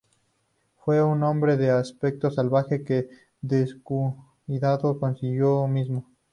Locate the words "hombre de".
1.21-1.69